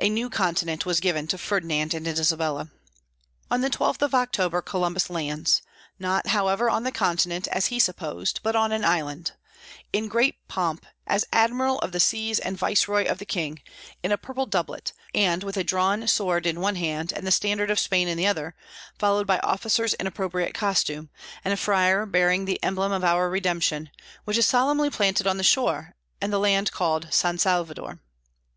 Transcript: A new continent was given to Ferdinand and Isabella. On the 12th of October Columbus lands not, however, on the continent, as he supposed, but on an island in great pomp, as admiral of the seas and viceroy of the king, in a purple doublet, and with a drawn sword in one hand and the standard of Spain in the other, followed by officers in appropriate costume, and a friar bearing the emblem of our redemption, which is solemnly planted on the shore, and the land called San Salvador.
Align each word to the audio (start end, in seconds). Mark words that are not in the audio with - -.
A 0.00 0.08
new 0.10 0.28
continent 0.28 0.84
was 0.86 0.98
given 0.98 1.28
to 1.28 1.38
Ferdinand 1.38 1.94
and 1.94 2.04
Isabella. 2.08 2.68
On 3.48 3.60
the 3.60 3.70
12th 3.70 4.02
of 4.02 4.12
October 4.12 4.60
Columbus 4.60 5.08
lands 5.08 5.62
not, 6.00 6.26
however, 6.30 6.68
on 6.68 6.82
the 6.82 6.90
continent, 6.90 7.46
as 7.52 7.66
he 7.66 7.78
supposed, 7.78 8.40
but 8.42 8.56
on 8.56 8.72
an 8.72 8.84
island 8.84 9.34
in 9.92 10.08
great 10.08 10.34
pomp, 10.48 10.84
as 11.06 11.24
admiral 11.32 11.78
of 11.78 11.92
the 11.92 12.00
seas 12.00 12.40
and 12.40 12.58
viceroy 12.58 13.06
of 13.06 13.18
the 13.18 13.24
king, 13.24 13.62
in 14.02 14.10
a 14.10 14.18
purple 14.18 14.46
doublet, 14.46 14.92
and 15.14 15.44
with 15.44 15.56
a 15.56 15.62
drawn 15.62 16.08
sword 16.08 16.44
in 16.44 16.58
one 16.58 16.74
hand 16.74 17.12
and 17.12 17.24
the 17.24 17.30
standard 17.30 17.70
of 17.70 17.78
Spain 17.78 18.08
in 18.08 18.18
the 18.18 18.26
other, 18.26 18.56
followed 18.98 19.28
by 19.28 19.38
officers 19.44 19.94
in 19.94 20.08
appropriate 20.08 20.54
costume, 20.54 21.08
and 21.44 21.54
a 21.54 21.56
friar 21.56 22.04
bearing 22.04 22.46
the 22.46 22.60
emblem 22.64 22.90
of 22.90 23.04
our 23.04 23.30
redemption, 23.30 23.90
which 24.24 24.38
is 24.38 24.44
solemnly 24.44 24.90
planted 24.90 25.28
on 25.28 25.36
the 25.36 25.44
shore, 25.44 25.94
and 26.20 26.32
the 26.32 26.40
land 26.40 26.72
called 26.72 27.06
San 27.14 27.38
Salvador. 27.38 28.00